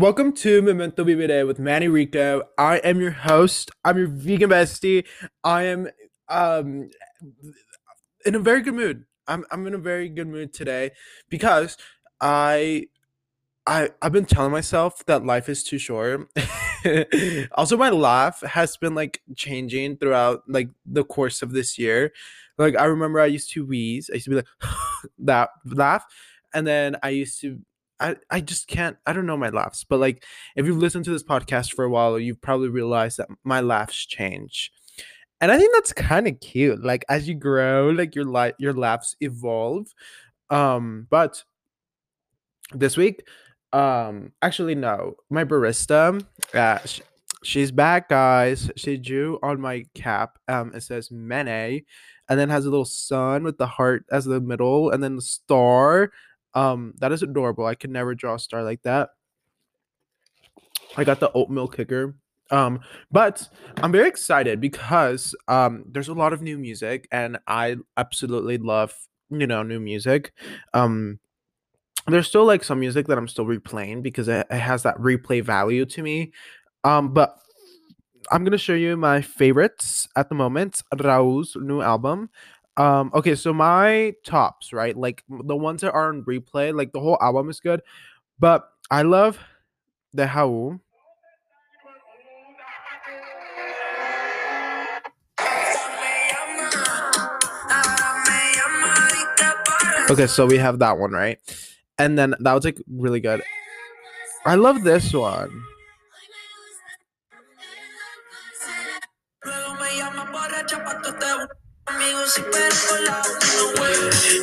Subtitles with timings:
[0.00, 2.44] Welcome to Memento Vivere with Manny Rico.
[2.56, 3.70] I am your host.
[3.84, 5.04] I'm your vegan bestie.
[5.44, 5.90] I am
[6.30, 6.88] um
[8.24, 9.04] in a very good mood.
[9.28, 10.92] I'm I'm in a very good mood today
[11.28, 11.76] because
[12.18, 12.86] I
[13.66, 16.30] I I've been telling myself that life is too short.
[17.52, 22.10] also my laugh has been like changing throughout like the course of this year.
[22.56, 24.08] Like I remember I used to wheeze.
[24.08, 24.48] I used to be like
[25.18, 26.06] that laugh
[26.54, 27.60] and then I used to
[28.00, 30.24] I, I just can't I don't know my laughs, but like
[30.56, 34.06] if you've listened to this podcast for a while, you've probably realized that my laughs
[34.06, 34.72] change.
[35.40, 36.82] And I think that's kind of cute.
[36.84, 39.86] Like as you grow, like your li- your laughs evolve.
[40.50, 41.44] Um, but
[42.72, 43.22] this week,
[43.72, 47.00] um, actually no, my barista, uh, sh-
[47.42, 48.70] she's back, guys.
[48.76, 50.38] She drew on my cap.
[50.48, 51.82] Um, it says Mene,
[52.28, 55.22] and then has a little sun with the heart as the middle, and then the
[55.22, 56.12] star
[56.54, 57.66] um, that is adorable.
[57.66, 59.10] I could never draw a star like that.
[60.96, 62.16] I got the oatmeal kicker.
[62.50, 62.80] Um,
[63.12, 68.58] but I'm very excited because um there's a lot of new music and I absolutely
[68.58, 68.92] love,
[69.30, 70.32] you know, new music.
[70.74, 71.20] Um
[72.08, 75.44] there's still like some music that I'm still replaying because it, it has that replay
[75.44, 76.32] value to me.
[76.82, 77.36] Um, but
[78.32, 80.82] I'm gonna show you my favorites at the moment.
[80.98, 82.30] Raul's new album.
[82.80, 84.96] Um, okay, so my tops, right?
[84.96, 87.82] Like the ones that are on replay, like the whole album is good,
[88.38, 89.38] but I love
[90.14, 90.80] the How.
[100.08, 101.38] Okay, so we have that one, right?
[101.98, 103.42] And then that was like really good.
[104.46, 105.50] I love this one.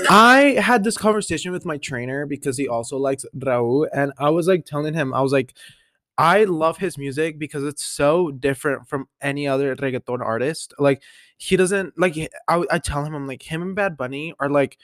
[0.10, 4.48] I had this conversation with my trainer because he also likes Raul, and I was
[4.48, 5.54] like telling him, I was like,
[6.18, 10.74] I love his music because it's so different from any other reggaeton artist.
[10.80, 11.04] Like,
[11.38, 12.18] he doesn't like.
[12.48, 14.78] I, I tell him, I'm like, him and Bad Bunny are like,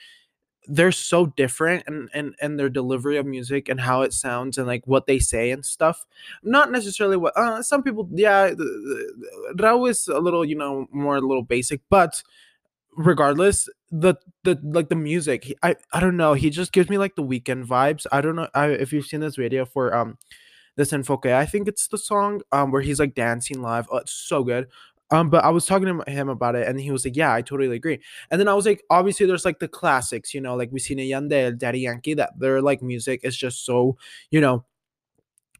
[0.66, 4.66] they're so different and and and their delivery of music and how it sounds and
[4.66, 6.06] like what they say and stuff.
[6.42, 8.50] Not necessarily what uh, some people, yeah,
[9.56, 12.22] Raul is a little, you know, more a little basic, but
[12.96, 17.14] regardless the the like the music i i don't know he just gives me like
[17.16, 18.06] the weekend vibes.
[18.12, 20.18] I don't know I, if you've seen this video for um
[20.76, 23.86] this enfoque i think it's the song um where he's like dancing live.
[23.90, 24.68] Oh, it's so good.
[25.10, 27.42] Um but i was talking to him about it and he was like yeah i
[27.42, 28.00] totally agree.
[28.30, 31.04] And then i was like obviously there's like the classics you know like Wisin y
[31.04, 33.96] Yandel daddy yankee that their like music is just so
[34.30, 34.64] you know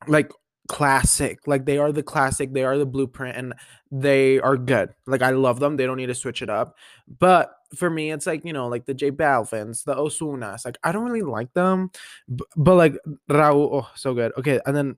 [0.06, 0.30] like
[0.68, 1.40] classic.
[1.46, 3.54] Like they are the classic, they are the blueprint, and
[3.90, 4.94] they are good.
[5.06, 5.76] Like I love them.
[5.76, 6.76] They don't need to switch it up.
[7.18, 10.64] But for me, it's like you know, like the J Balvins, the Ozunas.
[10.64, 11.90] Like I don't really like them,
[12.28, 12.96] but, but like
[13.30, 14.32] Raul, oh, so good.
[14.38, 14.96] Okay, and then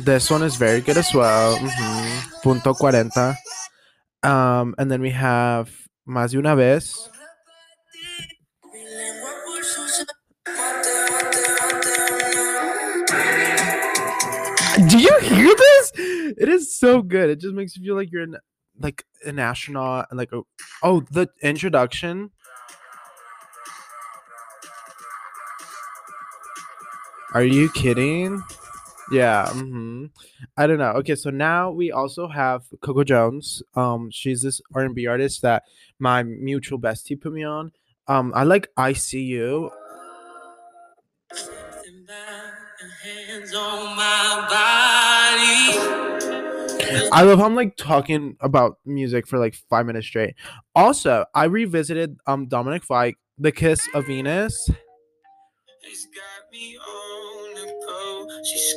[0.00, 1.56] this one is very good as well.
[1.56, 2.40] Mm-hmm.
[2.42, 3.34] Punto cuarenta.
[4.22, 5.70] Um, and then we have
[6.06, 7.08] Más de una vez.
[14.88, 15.92] Do you hear this?
[15.96, 17.30] It is so good.
[17.30, 18.36] It just makes you feel like you're in
[18.78, 20.42] like an astronaut and like a,
[20.82, 22.30] oh the introduction.
[27.32, 28.42] Are you kidding?
[29.10, 29.46] Yeah.
[29.48, 30.06] Mm-hmm.
[30.58, 30.92] I don't know.
[30.96, 33.62] Okay, so now we also have Coco Jones.
[33.74, 35.62] Um, she's this R and B artist that
[35.98, 37.72] my mutual bestie put me on.
[38.08, 39.70] Um, I like I See You.
[47.12, 50.34] I love how I'm like talking about music for like five minutes straight.
[50.74, 54.70] Also, I revisited um Dominic Fike, The Kiss of Venus.
[55.82, 58.74] she's got me on the pole she's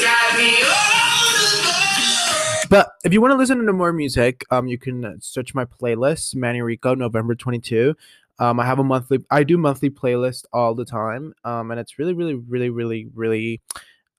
[0.00, 4.66] got me on the pole But if you want to listen to more music, um,
[4.66, 7.94] you can search my playlist, Manny Rico, November 22.
[8.38, 11.34] Um, I have a monthly, I do monthly playlist all the time.
[11.44, 13.60] Um, and it's really, really, really, really, really,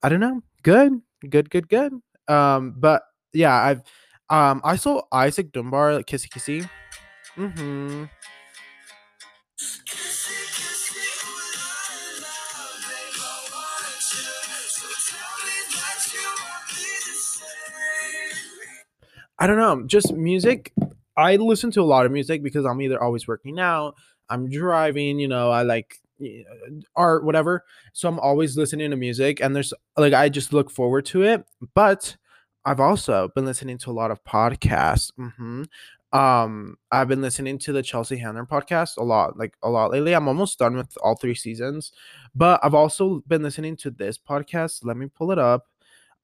[0.02, 1.94] I don't know, good, good, good, good.
[2.28, 3.82] Um, but yeah, I've,
[4.30, 6.70] um, I saw Isaac Dunbar, like Kissy Kissy.
[7.38, 8.04] Mm-hmm.
[19.40, 20.74] I don't know, just music.
[21.16, 23.96] I listen to a lot of music because I'm either always working out,
[24.30, 25.96] I'm driving, you know, I like
[26.96, 27.64] art, whatever.
[27.94, 31.46] So I'm always listening to music, and there's like I just look forward to it.
[31.74, 32.18] But
[32.66, 35.12] I've also been listening to a lot of podcasts.
[35.18, 35.64] Mm-hmm.
[36.18, 40.14] Um, I've been listening to the Chelsea Handler podcast a lot, like a lot lately.
[40.14, 41.92] I'm almost done with all three seasons,
[42.34, 44.84] but I've also been listening to this podcast.
[44.84, 45.66] Let me pull it up.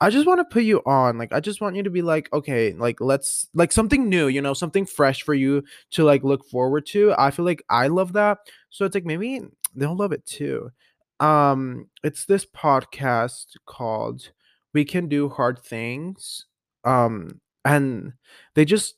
[0.01, 1.17] I just want to put you on.
[1.17, 4.41] Like, I just want you to be like, okay, like let's like something new, you
[4.41, 7.13] know, something fresh for you to like look forward to.
[7.17, 8.39] I feel like I love that.
[8.69, 9.41] So it's like maybe
[9.75, 10.71] they'll love it too.
[11.19, 14.31] Um, it's this podcast called
[14.73, 16.45] We Can Do Hard Things.
[16.83, 18.13] Um, and
[18.55, 18.95] they just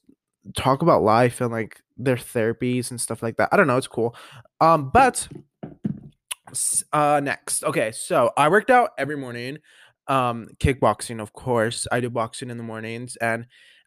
[0.55, 3.49] talk about life and like their therapies and stuff like that.
[3.51, 4.15] I don't know, it's cool.
[4.61, 5.27] Um, but
[6.93, 7.63] uh next.
[7.63, 9.57] Okay, so I worked out every morning.
[10.07, 11.87] Um, kickboxing, of course.
[11.91, 13.45] I do boxing in the mornings and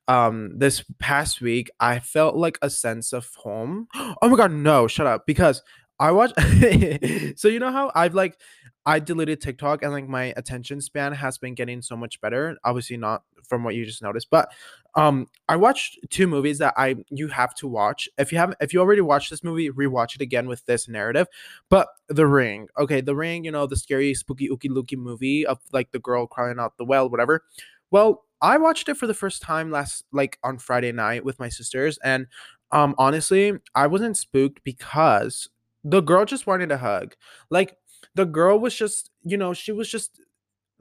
[0.08, 3.88] um this past week I felt like a sense of home.
[4.20, 5.26] Oh my god, no, shut up.
[5.26, 5.62] Because
[6.00, 6.32] I watch
[7.36, 8.38] so you know how I've like
[8.86, 12.56] I deleted TikTok and like my attention span has been getting so much better.
[12.64, 14.50] Obviously not from what you just noticed, but
[14.94, 18.08] um I watched two movies that I you have to watch.
[18.16, 21.26] If you haven't if you already watched this movie, rewatch it again with this narrative.
[21.68, 22.68] But The Ring.
[22.78, 26.26] Okay, The Ring, you know, the scary spooky ooky looky movie of like the girl
[26.26, 27.42] crying out the well, whatever.
[27.90, 31.48] Well, I watched it for the first time last like on Friday night with my
[31.48, 32.28] sisters and
[32.70, 35.48] um honestly, I wasn't spooked because
[35.84, 37.14] the girl just wanted a hug.
[37.50, 37.76] Like
[38.14, 40.20] the girl was just, you know, she was just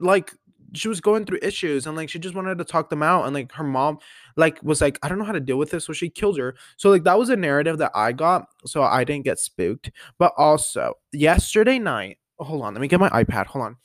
[0.00, 0.32] like
[0.74, 3.34] she was going through issues and like she just wanted to talk them out and
[3.34, 3.98] like her mom
[4.36, 6.54] like was like I don't know how to deal with this so she killed her.
[6.76, 9.90] So like that was a narrative that I got so I didn't get spooked.
[10.18, 13.46] But also, yesterday night, hold on, let me get my iPad.
[13.46, 13.76] Hold on.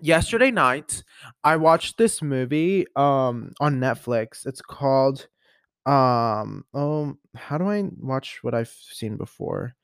[0.00, 1.04] Yesterday night,
[1.44, 4.46] I watched this movie um on Netflix.
[4.46, 5.28] It's called
[5.86, 9.74] um, um, how do I watch what I've seen before?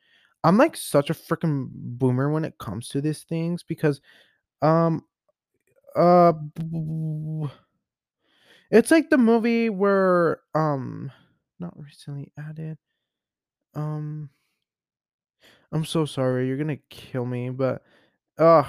[0.44, 4.00] I'm like such a freaking boomer when it comes to these things because
[4.62, 5.04] um
[5.96, 6.32] uh
[8.70, 11.10] it's like the movie where um
[11.58, 12.78] not recently added
[13.74, 14.30] um
[15.72, 17.82] I'm so sorry you're gonna kill me but
[18.38, 18.64] uh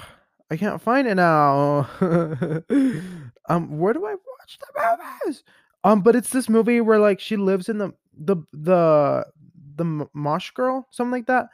[0.50, 1.88] I can't find it now
[3.48, 5.44] um where do I watch the movies
[5.84, 9.24] um, but it's this movie where like she lives in the the the
[9.76, 11.46] the Marsh Girl, something like that.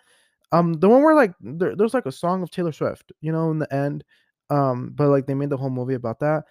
[0.52, 3.50] Um, the one where like there, there's like a song of Taylor Swift, you know,
[3.50, 4.04] in the end.
[4.50, 6.44] Um, but like they made the whole movie about that.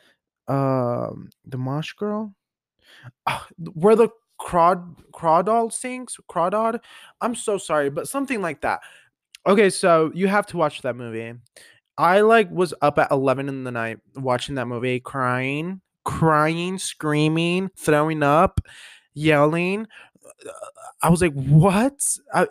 [0.47, 2.33] Um, the Marsh Girl,
[3.27, 6.79] oh, where the Crawd Crawdad sings, Crawdad.
[7.21, 8.81] I'm so sorry, but something like that.
[9.47, 11.33] Okay, so you have to watch that movie.
[11.97, 17.69] I like was up at 11 in the night watching that movie, crying crying, screaming,
[17.75, 18.61] throwing up,
[19.13, 19.87] yelling.
[21.01, 22.01] I was like, what?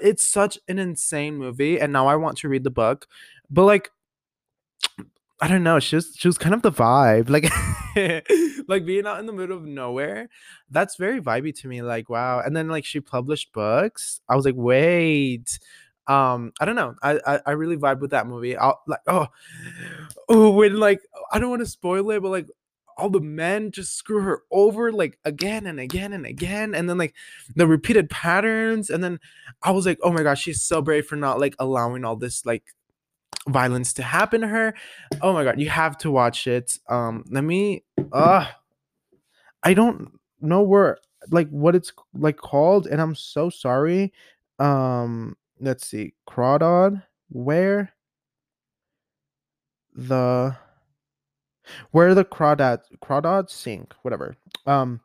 [0.01, 1.81] It's such an insane movie.
[1.81, 3.07] And now I want to read the book.
[3.51, 3.91] But like,
[5.41, 5.81] I don't know.
[5.81, 7.29] She was she was kind of the vibe.
[7.29, 7.51] Like
[8.69, 10.29] like being out in the middle of nowhere.
[10.71, 11.83] That's very vibey to me.
[11.83, 12.41] Like, wow.
[12.41, 14.21] And then like she published books.
[14.29, 15.59] I was like, wait.
[16.07, 16.95] Um, I don't know.
[17.03, 18.57] I I, I really vibe with that movie.
[18.57, 19.27] I'll like oh
[20.29, 21.01] oh when like
[21.33, 22.49] I don't want to spoil it, but like
[22.97, 26.99] all the men just screw her over like again and again and again and then
[26.99, 27.15] like
[27.55, 29.19] the repeated patterns and then
[29.63, 32.45] i was like oh my gosh she's so brave for not like allowing all this
[32.47, 32.65] like
[33.47, 34.75] violence to happen to her.
[35.21, 38.47] Oh my god you have to watch it um let me uh
[39.63, 40.99] i don't know where
[41.31, 44.13] like what it's like called and i'm so sorry
[44.59, 47.93] um let's see crawdad where
[49.95, 50.57] the
[51.91, 54.37] where the crawdad crawdads sink, whatever.
[54.67, 55.01] Um,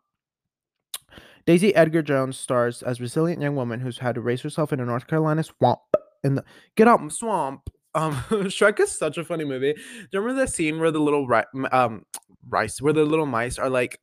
[1.45, 4.85] Daisy Edgar Jones stars as resilient young woman who's had to raise herself in a
[4.85, 5.79] North Carolina swamp.
[6.23, 6.43] In the
[6.75, 7.69] get out swamp.
[7.95, 9.73] Um, Shrek is such a funny movie.
[9.73, 12.05] Do you remember the scene where the little ri- um
[12.47, 13.99] rice, where the little mice are like,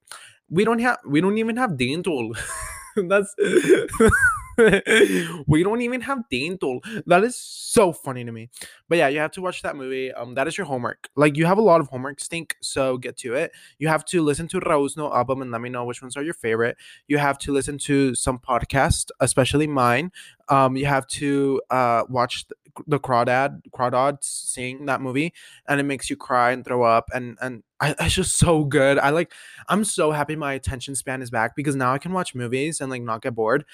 [0.49, 2.33] we don't have, we don't even have dental.
[2.97, 3.35] That's
[5.47, 6.81] we don't even have dental.
[7.07, 8.51] That is so funny to me.
[8.89, 10.13] But yeah, you have to watch that movie.
[10.13, 11.09] Um, that is your homework.
[11.17, 12.57] Like you have a lot of homework, stink.
[12.61, 13.53] So get to it.
[13.79, 16.23] You have to listen to Raul's no album and let me know which ones are
[16.23, 16.77] your favorite.
[17.09, 20.13] You have to listen to some podcast, especially mine.
[20.49, 22.47] Um, you have to uh watch
[22.87, 25.33] the crawdad crawdads seeing that movie
[25.69, 28.99] and it makes you cry and throw up and and I, it's just so good.
[28.99, 29.33] I like
[29.69, 32.91] i'm so happy my attention span is back because now i can watch movies and
[32.91, 33.65] like not get bored.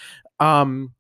[0.41, 0.95] Um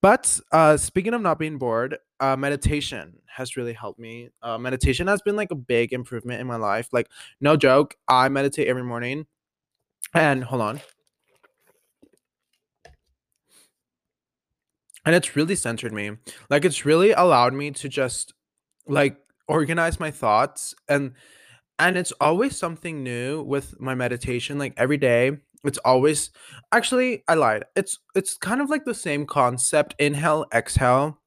[0.00, 4.30] but uh speaking of not being bored uh meditation has really helped me.
[4.42, 6.88] Uh meditation has been like a big improvement in my life.
[6.92, 7.08] Like
[7.40, 9.26] no joke i meditate every morning.
[10.14, 10.80] And hold on
[15.04, 16.12] and it's really centered me
[16.50, 18.34] like it's really allowed me to just
[18.86, 19.16] like
[19.48, 21.12] organize my thoughts and
[21.78, 25.32] and it's always something new with my meditation like every day
[25.64, 26.30] it's always
[26.72, 27.64] actually I lied.
[27.76, 29.94] It's it's kind of like the same concept.
[29.98, 31.20] Inhale, exhale.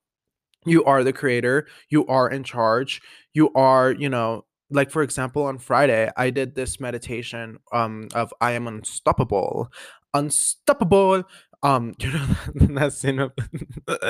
[0.65, 1.67] You are the creator.
[1.89, 3.01] You are in charge.
[3.33, 8.33] You are, you know, like for example, on Friday, I did this meditation um of
[8.41, 9.71] I am unstoppable.
[10.13, 11.23] Unstoppable.
[11.65, 12.27] Um, you know
[12.79, 13.31] that scene of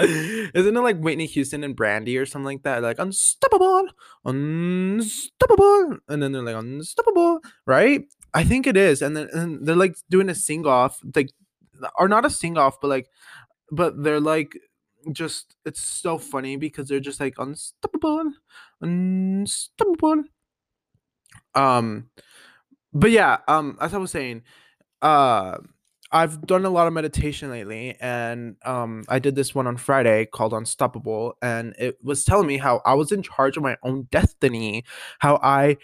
[0.53, 2.83] isn't it like Whitney Houston and Brandy or something like that?
[2.83, 3.87] Like unstoppable,
[4.25, 8.03] unstoppable, and then they're like unstoppable, right?
[8.33, 11.29] I think it is, and then and they're like doing a sing off, like
[11.97, 13.07] or not a sing off, but like,
[13.71, 14.59] but they're like
[15.13, 18.33] just it's so funny because they're just like unstoppable,
[18.81, 20.23] unstoppable.
[21.53, 22.09] Um,
[22.93, 24.43] but yeah, um, as I was saying,
[25.01, 25.57] uh,
[26.11, 30.25] I've done a lot of meditation lately, and um, I did this one on Friday
[30.25, 34.07] called Unstoppable, and it was telling me how I was in charge of my own
[34.11, 34.83] destiny,
[35.19, 35.77] how I,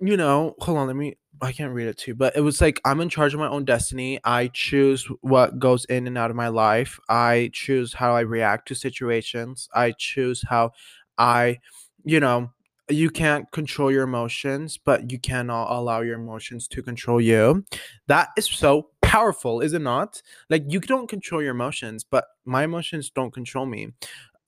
[0.00, 1.16] you know, hold on, let me.
[1.42, 3.64] I can't read it too, but it was like I'm in charge of my own
[3.64, 4.20] destiny.
[4.24, 7.00] I choose what goes in and out of my life.
[7.08, 9.66] I choose how I react to situations.
[9.74, 10.72] I choose how
[11.16, 11.60] I,
[12.04, 12.50] you know,
[12.90, 17.64] you can't control your emotions, but you cannot allow your emotions to control you.
[18.06, 20.22] That is so powerful, is it not?
[20.48, 23.88] Like you don't control your emotions, but my emotions don't control me.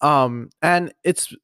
[0.00, 1.35] Um and it's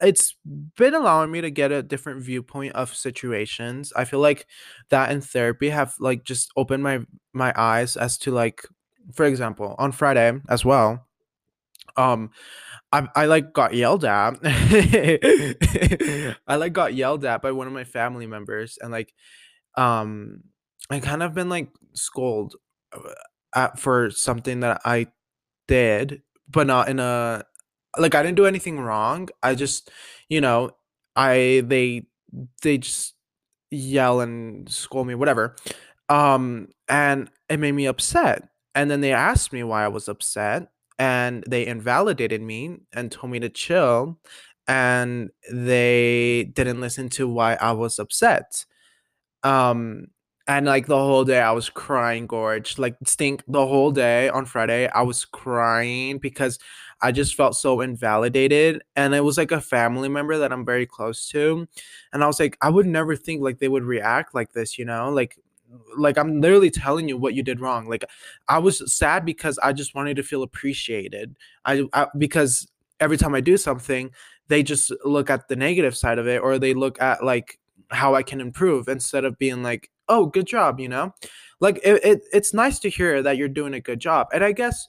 [0.00, 0.36] it's
[0.76, 3.92] been allowing me to get a different viewpoint of situations.
[3.96, 4.46] I feel like
[4.90, 7.00] that in therapy have like just opened my
[7.32, 8.62] my eyes as to like
[9.14, 11.06] for example, on Friday as well,
[11.96, 12.30] um
[12.92, 14.38] I, I like got yelled at.
[16.46, 19.12] I like got yelled at by one of my family members and like
[19.76, 20.42] um
[20.90, 22.58] I kind of been like scolded
[22.92, 23.00] uh,
[23.54, 25.08] at for something that I
[25.68, 27.44] did, but not in a
[27.98, 29.28] like I didn't do anything wrong.
[29.42, 29.90] I just,
[30.28, 30.70] you know,
[31.16, 32.06] I they
[32.62, 33.14] they just
[33.70, 35.56] yell and scold me, whatever.
[36.08, 38.48] Um, and it made me upset.
[38.74, 43.32] And then they asked me why I was upset, and they invalidated me and told
[43.32, 44.18] me to chill.
[44.68, 48.64] And they didn't listen to why I was upset.
[49.42, 50.08] Um,
[50.48, 52.78] and like the whole day I was crying, gorge.
[52.78, 54.88] Like stink the whole day on Friday.
[54.88, 56.58] I was crying because
[57.00, 58.82] I just felt so invalidated.
[58.94, 61.66] And it was like a family member that I'm very close to.
[62.12, 64.84] And I was like, I would never think like they would react like this, you
[64.84, 65.10] know?
[65.10, 65.36] Like
[65.96, 67.88] like I'm literally telling you what you did wrong.
[67.88, 68.04] Like
[68.48, 71.36] I was sad because I just wanted to feel appreciated.
[71.64, 72.68] I, I because
[73.00, 74.10] every time I do something,
[74.46, 77.58] they just look at the negative side of it or they look at like
[77.90, 81.12] how I can improve instead of being like, oh, good job, you know?
[81.60, 84.28] Like it, it it's nice to hear that you're doing a good job.
[84.32, 84.88] And I guess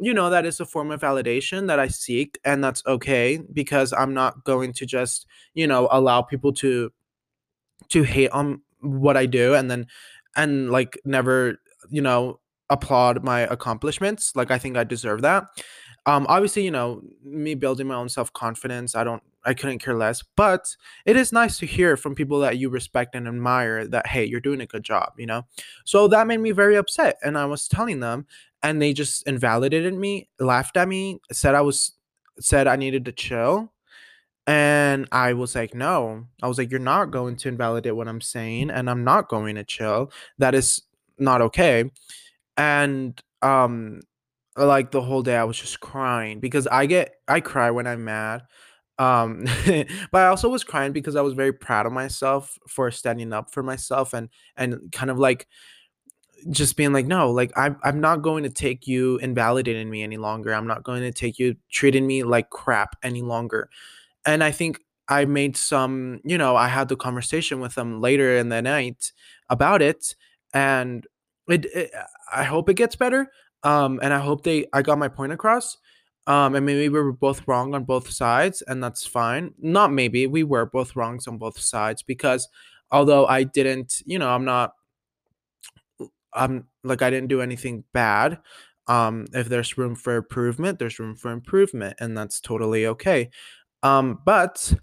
[0.00, 3.92] you know that is a form of validation that I seek and that's okay because
[3.92, 6.90] I'm not going to just, you know, allow people to
[7.90, 9.86] to hate on what I do and then
[10.36, 11.58] and like never,
[11.90, 14.32] you know, applaud my accomplishments.
[14.36, 15.44] Like I think I deserve that.
[16.06, 20.22] Um obviously, you know, me building my own self-confidence, I don't I couldn't care less.
[20.36, 20.76] But
[21.06, 24.40] it is nice to hear from people that you respect and admire that, hey, you're
[24.40, 25.44] doing a good job, you know?
[25.84, 27.16] So that made me very upset.
[27.24, 28.26] And I was telling them,
[28.62, 31.92] and they just invalidated me, laughed at me, said I was,
[32.38, 33.72] said I needed to chill.
[34.46, 36.26] And I was like, no.
[36.42, 39.56] I was like, you're not going to invalidate what I'm saying, and I'm not going
[39.56, 40.12] to chill.
[40.38, 40.82] That is
[41.18, 41.90] not okay.
[42.56, 44.00] And um
[44.56, 48.04] like the whole day I was just crying because I get I cry when I'm
[48.04, 48.42] mad
[48.98, 49.44] um,
[50.12, 53.50] but I also was crying because I was very proud of myself for standing up
[53.52, 55.46] for myself and and kind of like
[56.50, 60.16] just being like, no, like I'm I'm not going to take you invalidating me any
[60.16, 60.54] longer.
[60.54, 63.68] I'm not going to take you treating me like crap any longer.
[64.26, 68.36] And I think I made some, you know, I had the conversation with them later
[68.36, 69.12] in the night
[69.50, 70.14] about it,
[70.54, 71.06] and
[71.48, 71.92] it, it
[72.32, 73.30] I hope it gets better.
[73.64, 75.78] Um, and I hope they I got my point across
[76.28, 79.54] um, and maybe we were both wrong on both sides, and that's fine.
[79.60, 82.48] Not maybe we were both wrongs on both sides because
[82.92, 84.72] although I didn't, you know, I'm not,
[86.34, 88.38] I'm like I didn't do anything bad.
[88.86, 93.30] Um, if there's room for improvement, there's room for improvement, and that's totally okay.
[93.82, 94.74] Um, but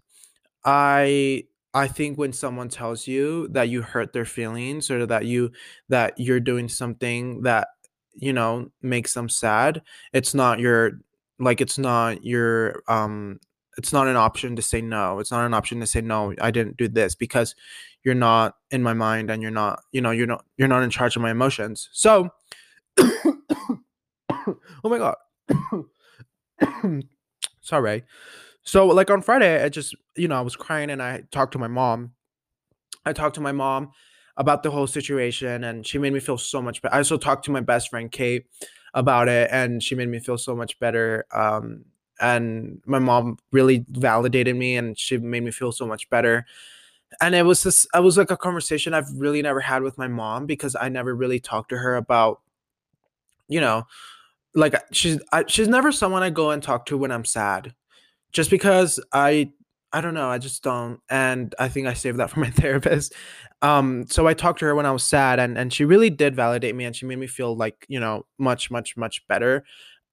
[0.66, 5.52] I I think when someone tells you that you hurt their feelings or that you
[5.90, 7.70] that you're doing something that
[8.16, 9.82] you know makes them sad,
[10.14, 11.02] it's not your
[11.40, 13.40] like it's not your um
[13.78, 16.50] it's not an option to say no it's not an option to say no i
[16.50, 17.56] didn't do this because
[18.06, 20.90] you're not in my mind and you're not you know you're not you're not in
[20.90, 21.90] charge of my emotions.
[21.92, 22.30] So
[23.00, 25.16] oh my god.
[27.62, 28.04] Sorry.
[28.64, 31.60] So like on friday i just you know i was crying and i talked to
[31.60, 32.12] my mom.
[33.06, 33.92] I talked to my mom
[34.38, 36.94] about the whole situation and she made me feel so much better.
[36.94, 38.46] I also talked to my best friend Kate
[38.96, 41.26] about it and she made me feel so much better.
[41.34, 41.86] Um,
[42.20, 46.46] and my mom really validated me and she made me feel so much better.
[47.22, 50.08] And it was this it was like a conversation I've really never had with my
[50.08, 52.42] mom because I never really talked to her about
[53.48, 53.84] you know
[54.56, 57.74] like she's I, she's never someone I go and talk to when I'm sad
[58.32, 59.52] just because I
[59.94, 60.30] I don't know.
[60.30, 61.00] I just don't.
[61.10, 63.14] And I think I saved that for my therapist.
[63.62, 66.36] Um, so I talked to her when I was sad and, and she really did
[66.36, 69.64] validate me and she made me feel like, you know, much, much, much better.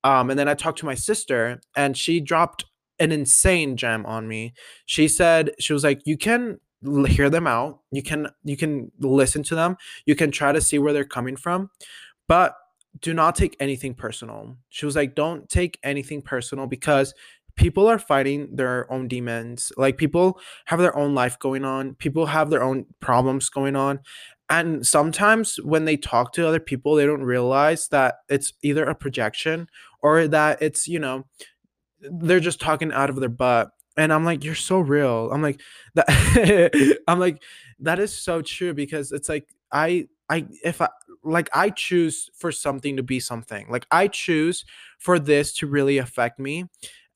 [0.05, 2.65] Um, and then I talked to my sister and she dropped
[2.99, 4.55] an insane gem on me.
[4.87, 6.61] She said, she was like, you can
[7.07, 7.81] hear them out.
[7.91, 9.77] You can, you can listen to them.
[10.07, 11.71] You can try to see where they're coming from,
[12.29, 12.57] but
[13.01, 14.57] do not take anything personal.
[14.69, 17.15] She was like, don't take anything personal because
[17.57, 19.73] people are fighting their own demons.
[19.77, 24.01] Like people have their own life going on, people have their own problems going on.
[24.49, 28.95] And sometimes when they talk to other people, they don't realize that it's either a
[28.95, 29.69] projection
[30.03, 31.25] or that it's, you know,
[32.01, 33.71] they're just talking out of their butt.
[33.97, 35.31] And I'm like, you're so real.
[35.33, 35.61] I'm like,
[35.95, 37.43] that I'm like,
[37.81, 40.89] that is so true because it's like I I if I
[41.25, 43.67] like I choose for something to be something.
[43.71, 44.65] Like I choose
[44.99, 46.67] for this to really affect me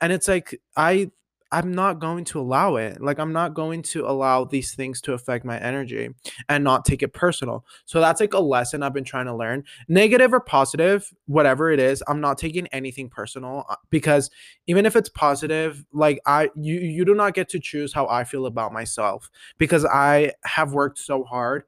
[0.01, 1.11] and it's like i
[1.53, 5.13] i'm not going to allow it like i'm not going to allow these things to
[5.13, 6.09] affect my energy
[6.49, 7.65] and not take it personal.
[7.85, 11.79] So that's like a lesson i've been trying to learn negative or positive whatever it
[11.79, 14.29] is i'm not taking anything personal uh, because
[14.67, 18.25] even if it's positive like i you you do not get to choose how i
[18.25, 21.63] feel about myself because i have worked so hard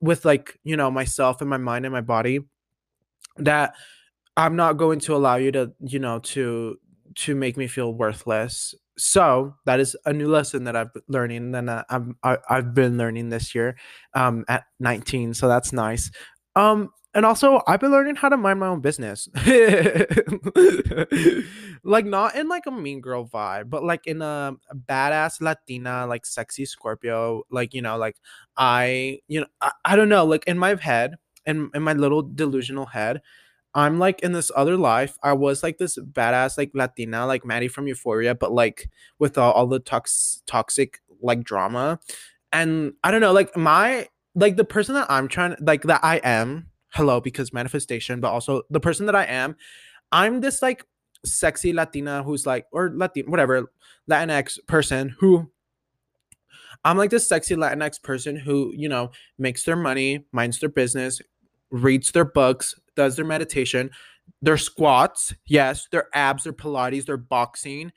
[0.00, 2.38] with like you know myself and my mind and my body
[3.38, 3.74] that
[4.36, 6.78] i'm not going to allow you to you know to
[7.16, 8.74] to make me feel worthless.
[8.96, 12.96] So that is a new lesson that I've been learning, and uh, I'm I've been
[12.96, 13.76] learning this year,
[14.14, 15.34] um, at 19.
[15.34, 16.10] So that's nice.
[16.56, 19.28] Um, and also I've been learning how to mind my own business,
[21.84, 26.06] like not in like a mean girl vibe, but like in a, a badass Latina,
[26.06, 28.16] like sexy Scorpio, like you know, like
[28.56, 31.14] I, you know, I, I don't know, like in my head,
[31.46, 33.22] in in my little delusional head,
[33.74, 35.18] I'm like in this other life.
[35.22, 39.52] I was like this badass like Latina, like Maddie from Euphoria, but like with all,
[39.52, 41.98] all the tox- toxic like drama.
[42.52, 46.16] And I don't know, like my like the person that I'm trying like that I
[46.18, 49.56] am, hello, because manifestation, but also the person that I am,
[50.12, 50.86] I'm this like
[51.24, 53.72] sexy Latina who's like or Latin whatever
[54.08, 55.50] Latinx person who
[56.84, 61.20] I'm like this sexy Latinx person who, you know, makes their money, minds their business,
[61.70, 63.90] reads their books, does their meditation,
[64.42, 67.92] their squats, yes, their abs, their Pilates, their boxing,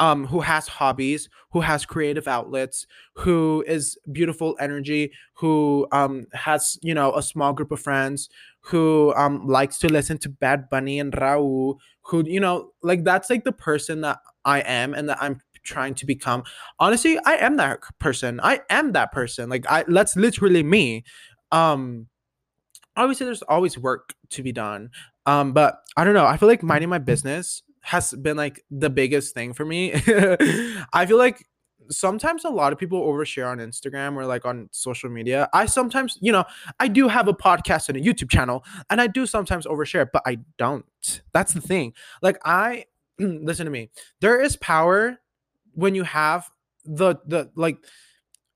[0.00, 6.78] um, who has hobbies, who has creative outlets, who is beautiful energy, who um has
[6.82, 8.28] you know a small group of friends,
[8.60, 13.28] who um likes to listen to Bad Bunny and Raul, who you know like that's
[13.30, 16.44] like the person that I am and that I'm trying to become.
[16.78, 18.40] Honestly, I am that person.
[18.42, 19.48] I am that person.
[19.50, 21.04] Like I that's literally me.
[21.50, 22.06] Um
[22.98, 24.90] obviously there's always work to be done.
[25.24, 26.26] Um, but I don't know.
[26.26, 29.92] I feel like minding my business has been like the biggest thing for me.
[30.92, 31.46] I feel like
[31.90, 35.48] sometimes a lot of people overshare on Instagram or like on social media.
[35.54, 36.44] I sometimes, you know,
[36.80, 40.22] I do have a podcast and a YouTube channel and I do sometimes overshare, but
[40.26, 40.84] I don't.
[41.32, 41.94] That's the thing.
[42.20, 42.86] Like I
[43.18, 43.90] listen to me.
[44.20, 45.18] There is power
[45.74, 46.50] when you have
[46.84, 47.78] the the like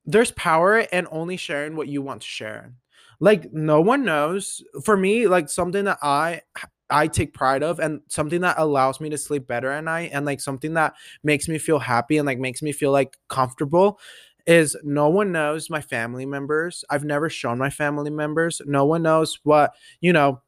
[0.05, 2.75] there's power in only sharing what you want to share
[3.23, 4.63] like no one knows.
[4.85, 6.43] For me like something that i
[6.91, 10.27] i take pride of and something that allows me to sleep better at night and
[10.27, 13.99] like something that makes me feel happy and like makes me feel like comfortable
[14.47, 16.85] is no one knows my family members.
[16.91, 18.61] I've never shown my family members.
[18.67, 20.43] No one knows what you know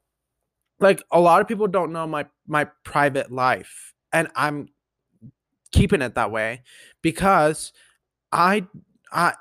[0.80, 4.68] like a lot of people don't know my my private life and i'm
[5.72, 6.62] keeping it that way
[7.02, 7.72] because
[8.32, 8.66] i
[9.12, 9.34] i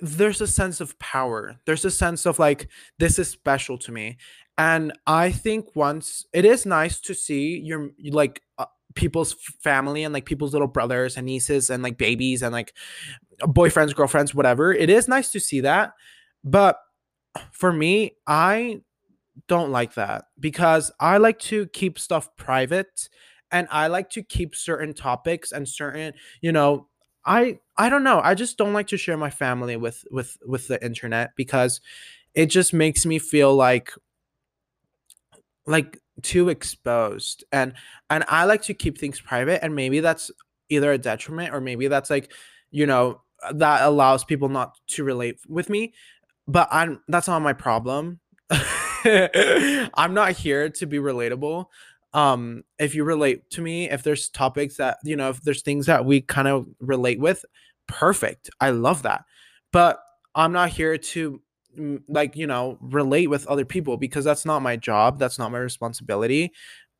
[0.00, 1.56] there's a sense of power.
[1.64, 4.18] There's a sense of like this is special to me.
[4.58, 10.14] And I think once it is nice to see your like uh, people's family and
[10.14, 12.74] like people's little brothers and nieces and like babies and like
[13.42, 14.72] boyfriends, girlfriends, whatever.
[14.72, 15.92] It is nice to see that.
[16.42, 16.78] But
[17.52, 18.80] for me, I
[19.48, 23.08] don't like that because I like to keep stuff private
[23.52, 26.88] and I like to keep certain topics and certain, you know,
[27.24, 28.20] I I don't know.
[28.22, 31.80] I just don't like to share my family with with with the internet because
[32.34, 33.92] it just makes me feel like
[35.66, 37.74] like too exposed and
[38.08, 40.30] and I like to keep things private and maybe that's
[40.70, 42.32] either a detriment or maybe that's like
[42.70, 43.20] you know
[43.52, 45.92] that allows people not to relate with me
[46.48, 48.20] but I'm that's not my problem.
[48.50, 51.66] I'm not here to be relatable.
[52.12, 55.86] Um, if you relate to me, if there's topics that, you know, if there's things
[55.86, 57.44] that we kind of relate with,
[57.86, 58.50] perfect.
[58.60, 59.24] I love that.
[59.72, 60.00] But
[60.34, 61.40] I'm not here to
[61.78, 65.52] mm, like, you know, relate with other people because that's not my job, that's not
[65.52, 66.52] my responsibility.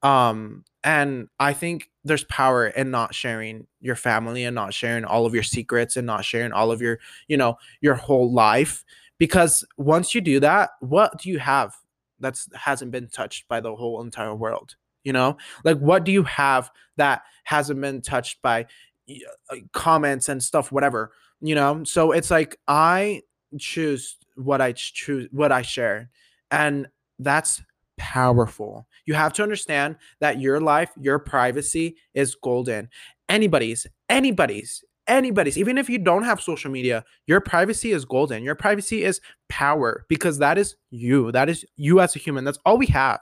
[0.03, 5.27] Um, and I think there's power in not sharing your family and not sharing all
[5.27, 8.85] of your secrets and not sharing all of your, you know, your whole life
[9.18, 11.75] because once you do that, what do you have
[12.20, 14.77] that's hasn't been touched by the whole entire world?
[15.05, 18.66] You know, like what do you have that hasn't been touched by
[19.09, 21.12] Uh, comments and stuff, whatever?
[21.40, 23.23] You know, so it's like I
[23.59, 26.11] choose what I choose, what I share,
[26.51, 26.88] and
[27.19, 27.62] that's
[27.97, 28.87] powerful.
[29.07, 32.88] You have to understand that your life, your privacy is golden.
[33.29, 38.42] Anybody's, anybody's, anybody's, even if you don't have social media, your privacy is golden.
[38.42, 41.33] Your privacy is power because that is you.
[41.33, 42.45] That is you as a human.
[42.45, 43.21] That's all we have.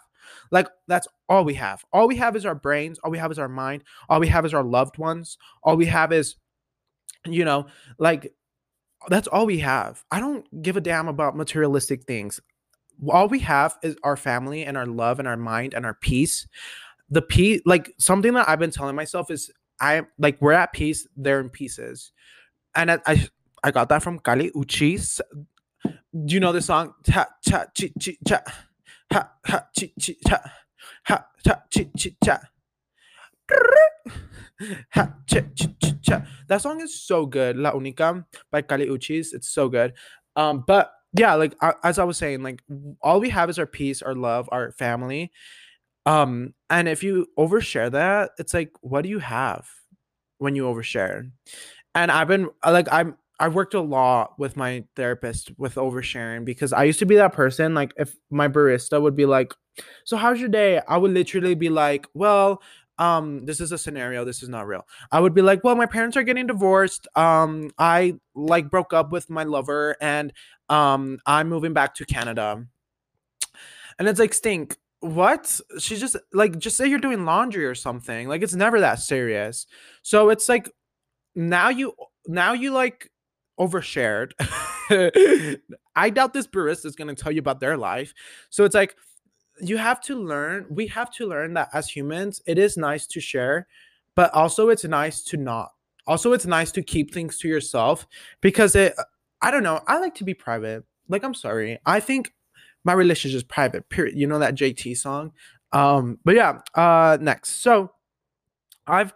[0.51, 1.85] Like, that's all we have.
[1.93, 2.99] All we have is our brains.
[3.01, 3.85] All we have is our mind.
[4.09, 5.39] All we have is our loved ones.
[5.63, 6.37] All we have is,
[7.27, 7.67] you know,
[7.99, 8.33] like,
[9.09, 10.05] that's all we have.
[10.11, 12.41] I don't give a damn about materialistic things.
[13.09, 16.47] All we have is our family and our love and our mind and our peace.
[17.11, 21.07] The peace, like something that I've been telling myself is I like we're at peace,
[21.17, 22.13] they're in pieces.
[22.75, 23.29] And I I,
[23.63, 25.21] I got that from Kali Uchis.
[25.85, 26.95] Do you know the song?
[27.09, 28.41] Ha cha chi chi cha.
[29.15, 30.39] Ha ha chi chi cha.
[31.09, 32.39] Ha cha chi chi cha.
[34.93, 36.23] Ha, cha, cha, cha, cha.
[36.49, 37.57] That song is so good.
[37.57, 39.29] La Única by Kali Uchis.
[39.33, 39.95] It's so good.
[40.37, 42.63] Um, but yeah, like as I was saying, like
[43.03, 45.33] all we have is our peace, our love, our family.
[46.07, 49.69] Um, and if you overshare that, it's like, what do you have
[50.39, 51.31] when you overshare?
[51.95, 56.73] And I've been like, I'm I've worked a lot with my therapist with oversharing because
[56.73, 57.75] I used to be that person.
[57.75, 59.53] Like, if my barista would be like,
[60.05, 62.63] "So how's your day?" I would literally be like, "Well,
[62.99, 64.25] um, this is a scenario.
[64.25, 67.09] This is not real." I would be like, "Well, my parents are getting divorced.
[67.17, 70.33] Um, I like broke up with my lover, and
[70.69, 72.65] um, I'm moving back to Canada."
[73.99, 78.27] And it's like, stink what she just like just say you're doing laundry or something
[78.27, 79.67] like it's never that serious
[80.01, 80.71] so it's like
[81.35, 81.93] now you
[82.27, 83.11] now you like
[83.59, 84.33] overshared
[85.97, 88.13] i doubt this barista is going to tell you about their life
[88.51, 88.97] so it's like
[89.61, 93.21] you have to learn we have to learn that as humans it is nice to
[93.21, 93.67] share
[94.15, 95.71] but also it's nice to not
[96.07, 98.07] also it's nice to keep things to yourself
[98.41, 98.95] because it
[99.41, 102.33] i don't know i like to be private like i'm sorry i think
[102.85, 103.89] my relationship is private.
[103.89, 104.17] Period.
[104.17, 105.33] You know that JT song.
[105.73, 106.61] Um, but yeah.
[106.75, 107.63] Uh, next.
[107.63, 107.91] So
[108.87, 109.13] I've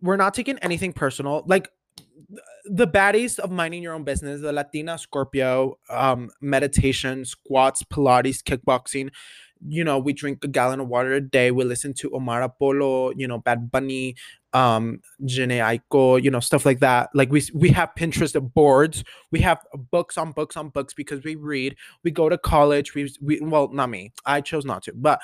[0.00, 1.42] we're not taking anything personal.
[1.46, 1.68] Like
[2.64, 9.10] the baddies of minding your own business, the Latina Scorpio, um, meditation, squats, Pilates, kickboxing.
[9.66, 11.50] You know, we drink a gallon of water a day.
[11.50, 14.14] We listen to Omar Apollo, you know, Bad Bunny,
[14.52, 17.10] um Jhené Aiko, you know, stuff like that.
[17.12, 19.58] Like we we have Pinterest boards, we have
[19.90, 21.76] books on books on books because we read.
[22.04, 22.94] We go to college.
[22.94, 24.12] We we well, not me.
[24.24, 25.20] I chose not to, but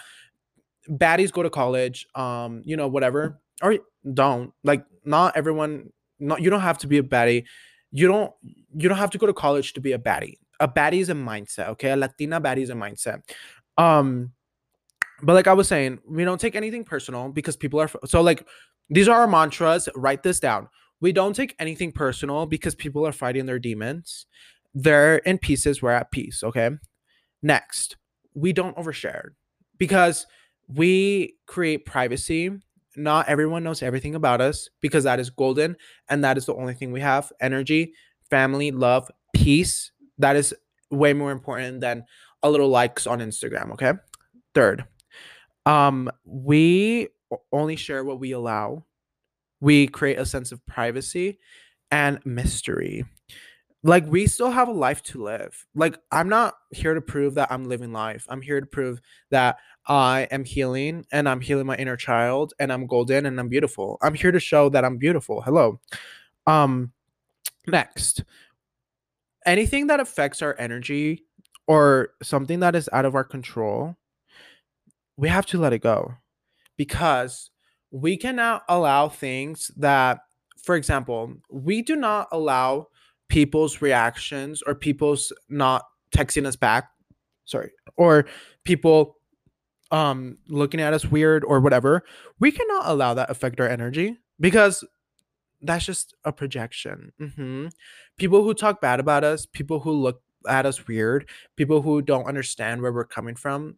[0.91, 2.07] baddies go to college.
[2.15, 3.79] Um, you know, whatever, or
[4.13, 4.53] don't.
[4.63, 5.91] Like not everyone.
[6.19, 7.45] Not you don't have to be a baddie.
[7.91, 8.33] You don't
[8.77, 10.39] you don't have to go to college to be a baddie.
[10.61, 11.69] A baddie is a mindset.
[11.71, 13.23] Okay, a Latina baddie is a mindset.
[13.77, 14.33] Um,
[15.23, 18.47] but like I was saying, we don't take anything personal because people are so like
[18.91, 19.89] these are our mantras.
[19.95, 20.69] Write this down.
[21.01, 24.27] We don't take anything personal because people are fighting their demons.
[24.75, 25.83] They're in pieces.
[25.83, 26.43] We're at peace.
[26.43, 26.71] Okay.
[27.43, 27.97] Next,
[28.35, 29.31] we don't overshare
[29.79, 30.27] because
[30.69, 32.51] we create privacy.
[32.97, 35.77] Not everyone knows everything about us because that is golden
[36.09, 37.93] and that is the only thing we have energy,
[38.31, 39.91] family, love, peace.
[40.19, 40.55] That is
[40.91, 42.05] way more important than
[42.43, 43.73] a little likes on Instagram.
[43.73, 43.93] Okay.
[44.55, 44.85] Third,
[45.67, 47.09] um, we
[47.53, 48.85] only share what we allow.
[49.61, 51.39] We create a sense of privacy
[51.91, 53.05] and mystery.
[53.83, 55.67] Like we still have a life to live.
[55.75, 58.27] Like I'm not here to prove that I'm living life.
[58.29, 62.73] I'm here to prove that I am healing and I'm healing my inner child and
[62.73, 63.99] I'm golden and I'm beautiful.
[64.03, 65.43] I'm here to show that I'm beautiful.
[65.43, 65.81] Hello.
[66.47, 66.93] Um
[67.67, 68.25] next.
[69.47, 71.25] Anything that affects our energy
[71.67, 73.97] or something that is out of our control,
[75.17, 76.15] we have to let it go
[76.77, 77.51] because
[77.91, 80.21] we cannot allow things that,
[80.63, 82.89] for example, we do not allow
[83.29, 86.89] people's reactions or people's not texting us back,
[87.45, 88.27] sorry, or
[88.65, 89.17] people
[89.95, 92.03] um looking at us weird or whatever.
[92.41, 94.85] We cannot allow that affect our energy because
[95.63, 97.13] that's just a projection.
[97.21, 97.69] Mm-hmm.
[98.19, 102.27] People who talk bad about us, people who look at us weird, people who don't
[102.27, 103.77] understand where we're coming from,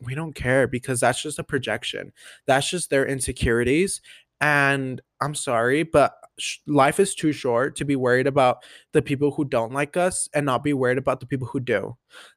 [0.00, 2.12] we don't care because that's just a projection.
[2.46, 4.00] That's just their insecurities.
[4.40, 8.58] And I'm sorry, but sh- life is too short to be worried about
[8.92, 11.96] the people who don't like us and not be worried about the people who do.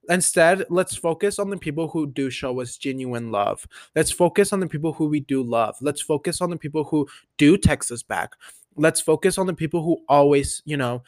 [0.10, 3.68] Instead, let's focus on the people who do show us genuine love.
[3.96, 5.76] Let's focus on the people who we do love.
[5.82, 7.08] Let's focus on the people who
[7.38, 8.34] do text us back.
[8.76, 11.04] Let's focus on the people who always, you know,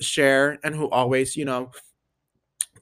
[0.00, 1.70] share and who always, you know,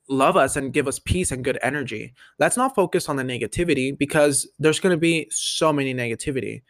[0.09, 2.15] love us and give us peace and good energy.
[2.39, 6.63] Let's not focus on the negativity because there's going to be so many negativity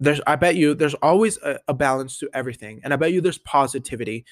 [0.00, 3.20] there's i bet you there's always a, a, balance to everything and i bet you
[3.20, 4.24] there's positivity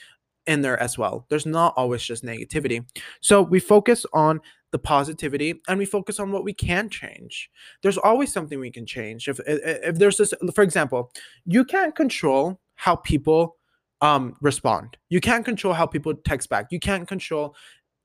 [0.46, 1.26] in there as well.
[1.28, 2.84] There's not always just negativity.
[3.20, 7.50] So we focus on the positivity and we focus on what we can change.
[7.82, 9.28] There's always something we can change.
[9.28, 11.12] If if, there's this for example
[11.44, 13.56] you can't control how people
[14.00, 14.96] um respond.
[15.10, 16.68] You can't control how people text back.
[16.70, 17.54] You can't control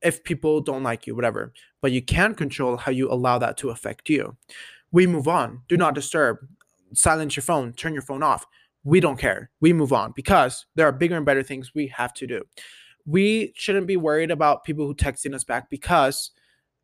[0.02, 3.70] if people don't like you whatever but you can control how you allow that to
[3.70, 4.36] affect you.
[4.92, 5.62] We move on.
[5.68, 6.38] Do not disturb
[6.94, 8.46] silence your phone, turn your phone off.
[8.84, 9.50] We don't care.
[9.60, 12.44] We move on because there are bigger and better things we have to do.
[13.06, 16.30] We shouldn't be worried about people who texting us back because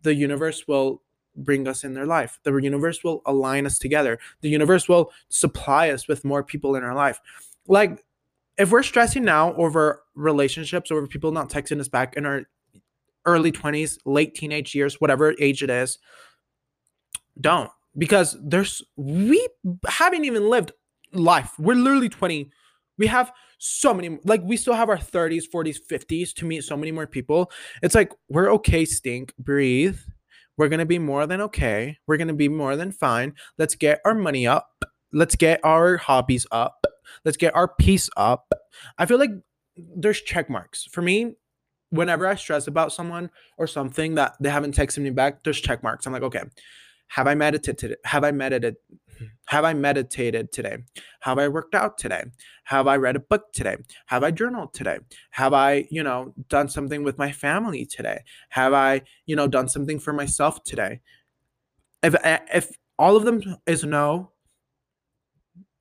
[0.02, 1.02] the universe will
[1.36, 2.38] bring us in their life.
[2.44, 4.18] The universe will align us together.
[4.40, 7.20] The universe will supply us with more people in our life.
[7.66, 8.04] Like
[8.56, 12.42] if we're stressing now over relationships, over people not texting us back in our
[13.26, 15.98] early 20s, late teenage years, whatever age it is,
[17.40, 19.46] don't because there's we
[19.86, 20.72] haven't even lived
[21.12, 21.52] life.
[21.58, 22.50] We're literally 20.
[22.98, 26.76] We have so many like we still have our 30s, 40s, 50s to meet so
[26.76, 27.50] many more people.
[27.82, 29.98] It's like we're okay, stink, breathe.
[30.56, 31.98] We're going to be more than okay.
[32.06, 33.34] We're going to be more than fine.
[33.58, 34.84] Let's get our money up.
[35.12, 36.86] Let's get our hobbies up.
[37.24, 38.52] Let's get our peace up.
[38.98, 39.30] I feel like
[39.76, 40.84] there's check marks.
[40.84, 41.34] For me,
[41.90, 45.82] whenever I stress about someone or something that they haven't texted me back, there's check
[45.82, 46.06] marks.
[46.06, 46.42] I'm like, okay,
[47.08, 47.96] have I meditated?
[48.04, 48.76] Have I meditated?
[49.46, 50.78] Have I meditated today?
[51.20, 52.24] Have I worked out today?
[52.64, 53.76] Have I read a book today?
[54.06, 54.98] Have I journaled today?
[55.30, 58.22] Have I, you know, done something with my family today?
[58.50, 61.00] Have I, you know, done something for myself today?
[62.02, 64.32] If eh, if all of them is no,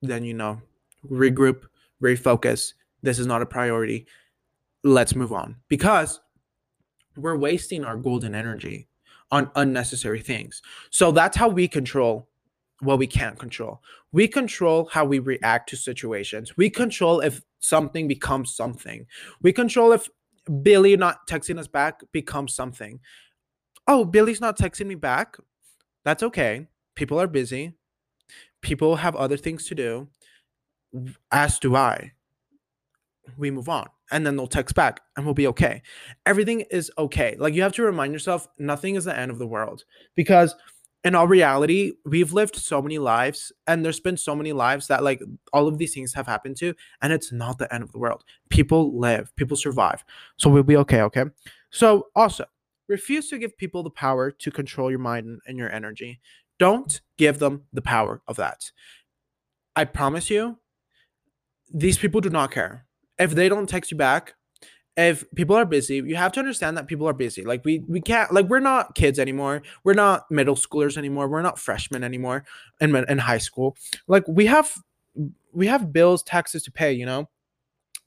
[0.02, 0.62] then you know,
[1.10, 1.64] regroup,
[2.02, 2.74] refocus.
[3.02, 4.06] This is not a priority.
[4.84, 6.20] Let's move on because
[7.16, 8.88] we're wasting our golden energy
[9.34, 10.62] on unnecessary things.
[10.92, 12.30] So that's how we control
[12.82, 13.82] what we can't control.
[14.12, 16.56] We control how we react to situations.
[16.56, 19.08] We control if something becomes something.
[19.42, 20.08] We control if
[20.62, 23.00] Billy not texting us back becomes something.
[23.88, 25.38] Oh, Billy's not texting me back.
[26.06, 26.68] That's okay.
[26.96, 27.74] People are busy.
[28.62, 30.10] People have other things to do.
[31.32, 32.12] As do I.
[33.38, 35.82] We move on and then they'll text back and we'll be okay.
[36.26, 37.36] Everything is okay.
[37.40, 40.56] Like you have to remind yourself nothing is the end of the world because
[41.04, 45.04] in all reality, we've lived so many lives and there's been so many lives that
[45.04, 48.00] like all of these things have happened to and it's not the end of the
[48.00, 48.24] world.
[48.50, 50.06] People live, people survive.
[50.38, 51.26] So we'll be okay, okay?
[51.72, 52.46] So also,
[52.88, 56.20] refuse to give people the power to control your mind and your energy.
[56.60, 58.72] Don't give them the power of that.
[59.76, 60.60] I promise you,
[61.74, 62.86] these people do not care
[63.24, 64.36] if they don't text you back,
[64.96, 67.44] if people are busy, you have to understand that people are busy.
[67.44, 69.64] Like we we can't like we're not kids anymore.
[69.84, 71.28] We're not middle schoolers anymore.
[71.28, 72.44] We're not freshmen anymore
[72.80, 73.76] in in high school.
[74.08, 74.76] Like we have
[75.54, 77.30] we have bills, taxes to pay, you know?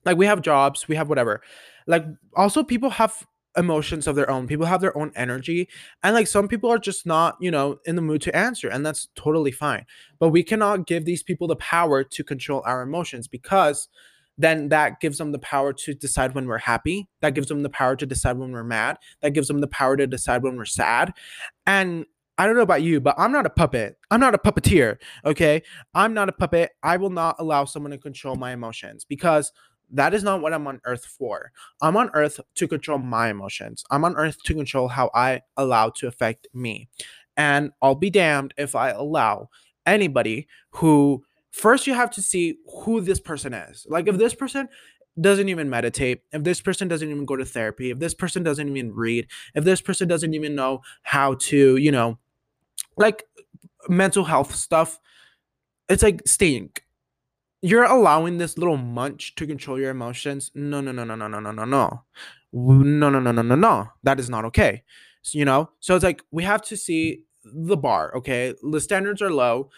[0.04, 1.42] Like we have jobs, we have whatever.
[1.86, 2.04] Like
[2.36, 3.26] also people have
[3.56, 4.46] emotions of their own.
[4.46, 5.68] People have their own energy.
[6.02, 8.68] And like some people are just not, you know, in the mood to answer.
[8.68, 9.86] And that's totally fine.
[10.18, 13.88] But we cannot give these people the power to control our emotions because
[14.38, 17.08] then that gives them the power to decide when we're happy.
[17.20, 18.98] That gives them the power to decide when we're mad.
[19.22, 21.12] That gives them the power to decide when we're sad.
[21.66, 22.06] And
[22.38, 23.96] I don't know about you, but I'm not a puppet.
[24.10, 24.98] I'm not a puppeteer.
[25.24, 25.62] Okay.
[25.94, 26.72] I'm not a puppet.
[26.82, 29.52] I will not allow someone to control my emotions because
[29.90, 31.52] that is not what I'm on earth for.
[31.80, 33.84] I'm on earth to control my emotions.
[33.90, 36.88] I'm on earth to control how I allow to affect me.
[37.36, 39.48] And I'll be damned if I allow
[39.86, 41.22] anybody who
[41.56, 43.86] first you have to see who this person is.
[43.88, 44.68] Like if this person
[45.18, 48.68] doesn't even meditate, if this person doesn't even go to therapy, if this person doesn't
[48.68, 52.18] even read, if this person doesn't even know how to, you know,
[52.98, 53.24] like
[53.88, 55.00] mental health stuff,
[55.88, 56.84] it's like stink.
[57.62, 60.50] You're allowing this little munch to control your emotions.
[60.54, 62.02] No, no, no, no, no, no, no, no, no.
[62.52, 63.88] No, no, no, no, no, no.
[64.02, 64.82] That is not okay.
[65.22, 65.70] So, you know?
[65.80, 68.54] So it's like we have to see the bar, okay?
[68.62, 69.70] The standards are low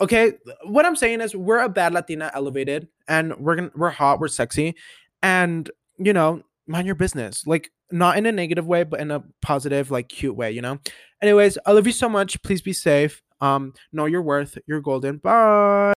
[0.00, 0.32] okay
[0.64, 4.28] what i'm saying is we're a bad latina elevated and we're gonna we're hot we're
[4.28, 4.74] sexy
[5.22, 9.22] and you know mind your business like not in a negative way, but in a
[9.42, 10.78] positive, like cute way, you know?
[11.22, 12.40] Anyways, I love you so much.
[12.42, 13.22] Please be safe.
[13.40, 14.58] Um, know your worth.
[14.66, 15.18] You're golden.
[15.18, 15.80] Bye.